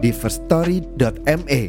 [0.00, 1.62] di firststory.me.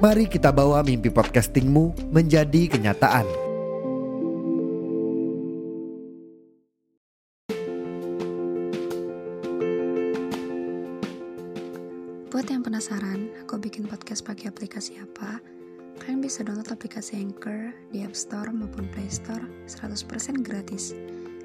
[0.00, 3.28] Mari kita bawa mimpi podcastingmu menjadi kenyataan.
[12.32, 15.36] Buat yang penasaran, aku bikin podcast pakai aplikasi apa?
[16.00, 20.96] Kalian bisa download aplikasi Anchor di App Store maupun Play Store 100% gratis.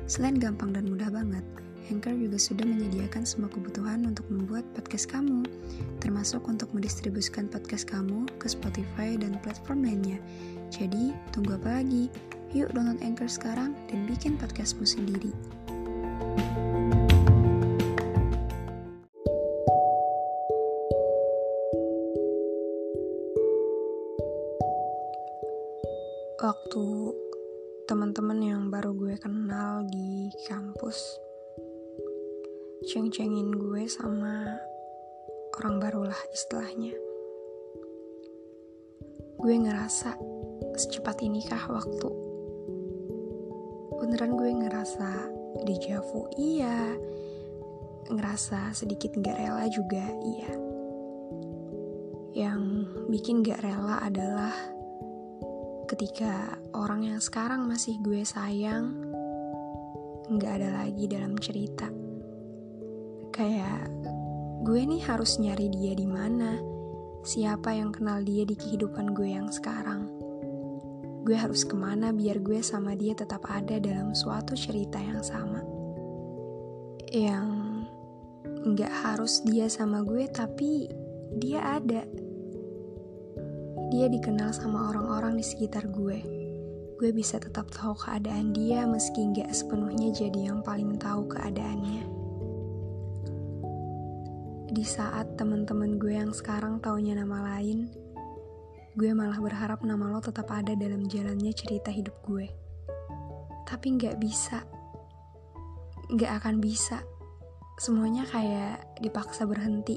[0.08, 1.44] Selain gampang dan mudah banget,
[1.90, 5.46] Anchor juga sudah menyediakan semua kebutuhan untuk membuat podcast kamu,
[6.02, 10.18] termasuk untuk mendistribusikan podcast kamu ke Spotify dan platform lainnya.
[10.74, 12.10] Jadi, tunggu apa lagi?
[12.56, 15.34] Yuk download Anchor sekarang dan bikin podcastmu sendiri.
[26.46, 26.86] Waktu
[27.90, 31.25] teman-teman yang baru gue kenal di kampus
[32.86, 34.62] ceng-cengin gue sama
[35.58, 36.94] orang barulah istilahnya.
[39.42, 40.14] Gue ngerasa
[40.78, 42.10] secepat inikah waktu.
[43.98, 45.10] Beneran gue ngerasa
[45.66, 46.94] dejavu iya,
[48.14, 50.54] ngerasa sedikit gak rela juga iya.
[52.38, 52.62] Yang
[53.10, 54.54] bikin gak rela adalah
[55.90, 58.94] ketika orang yang sekarang masih gue sayang
[60.26, 62.05] nggak ada lagi dalam cerita.
[63.36, 63.92] Kayak
[64.64, 66.56] gue nih harus nyari dia di mana,
[67.20, 70.08] siapa yang kenal dia di kehidupan gue yang sekarang.
[71.28, 75.60] Gue harus ke mana biar gue sama dia tetap ada dalam suatu cerita yang sama.
[77.12, 77.48] Yang
[78.72, 80.88] nggak harus dia sama gue tapi
[81.36, 82.08] dia ada
[83.92, 86.24] dia dikenal sama orang-orang di sekitar gue.
[86.96, 92.15] Gue bisa tetap tahu keadaan dia meski nggak sepenuhnya jadi yang paling tahu keadaannya.
[94.76, 97.88] Di saat teman-teman gue yang sekarang taunya nama lain,
[99.00, 102.52] gue malah berharap nama lo tetap ada dalam jalannya cerita hidup gue.
[103.64, 104.68] Tapi nggak bisa,
[106.12, 107.08] nggak akan bisa.
[107.80, 109.96] Semuanya kayak dipaksa berhenti.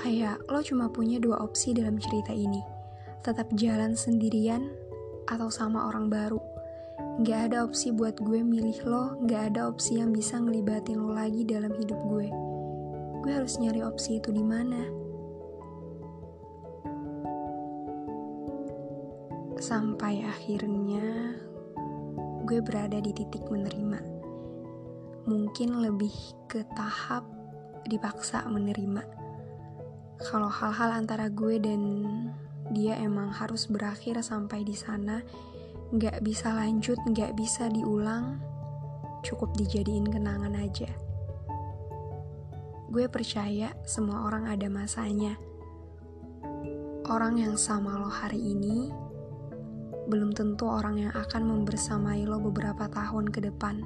[0.00, 2.64] Kayak lo cuma punya dua opsi dalam cerita ini
[3.20, 4.68] tetap jalan sendirian
[5.28, 6.40] atau sama orang baru.
[7.24, 11.44] Gak ada opsi buat gue milih lo, gak ada opsi yang bisa ngelibatin lo lagi
[11.48, 12.43] dalam hidup gue.
[13.24, 14.84] Gue harus nyari opsi itu di mana.
[19.56, 21.32] Sampai akhirnya
[22.44, 23.96] gue berada di titik menerima.
[25.24, 26.12] Mungkin lebih
[26.52, 27.24] ke tahap
[27.88, 29.00] dipaksa menerima.
[30.20, 31.80] Kalau hal-hal antara gue dan
[32.76, 35.24] dia emang harus berakhir sampai di sana,
[35.96, 38.36] nggak bisa lanjut, nggak bisa diulang,
[39.24, 41.03] cukup dijadiin kenangan aja.
[42.94, 45.34] Gue percaya semua orang ada masanya.
[47.10, 48.86] Orang yang sama lo hari ini
[50.06, 53.82] belum tentu orang yang akan membersamai lo beberapa tahun ke depan.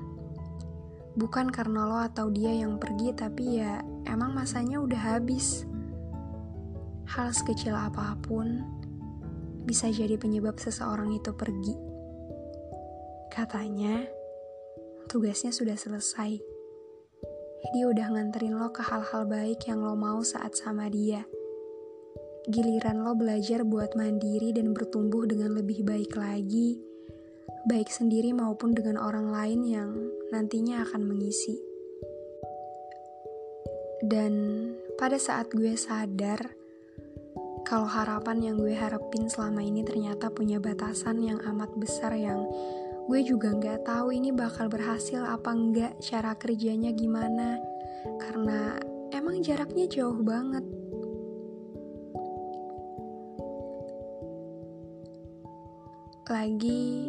[1.17, 5.65] Bukan karena lo atau dia yang pergi, tapi ya emang masanya udah habis.
[7.09, 8.61] Hal sekecil apa pun
[9.65, 11.73] bisa jadi penyebab seseorang itu pergi.
[13.33, 14.05] Katanya,
[15.09, 16.48] tugasnya sudah selesai.
[17.75, 21.27] Dia udah nganterin lo ke hal-hal baik yang lo mau saat sama dia.
[22.49, 26.81] Giliran lo belajar buat mandiri dan bertumbuh dengan lebih baik lagi,
[27.69, 29.91] baik sendiri maupun dengan orang lain yang
[30.33, 31.59] nantinya akan mengisi.
[34.01, 34.33] Dan
[34.95, 36.55] pada saat gue sadar
[37.69, 42.49] kalau harapan yang gue harapin selama ini ternyata punya batasan yang amat besar yang
[43.09, 47.57] gue juga nggak tahu ini bakal berhasil apa enggak cara kerjanya gimana.
[48.21, 48.77] Karena
[49.17, 50.61] emang jaraknya jauh banget.
[56.29, 57.09] Lagi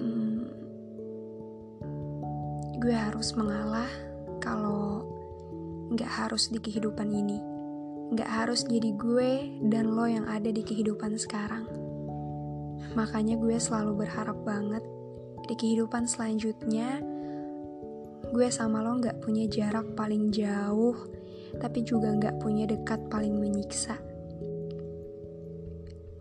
[0.00, 0.40] hmm,
[2.80, 3.92] gue harus mengalah
[4.40, 5.04] kalau
[5.92, 7.36] nggak harus di kehidupan ini.
[8.08, 11.77] Nggak harus jadi gue dan lo yang ada di kehidupan sekarang
[12.94, 14.84] makanya gue selalu berharap banget
[15.48, 17.00] di kehidupan selanjutnya
[18.28, 20.96] gue sama lo nggak punya jarak paling jauh
[21.56, 23.96] tapi juga nggak punya dekat paling menyiksa.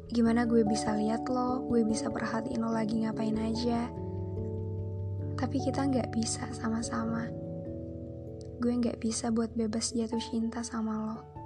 [0.08, 3.92] Gimana gue bisa lihat lo, gue bisa perhatiin lo lagi ngapain aja.
[5.36, 7.28] Tapi kita nggak bisa sama-sama.
[8.58, 11.37] Gue nggak bisa buat bebas jatuh cinta sama lo.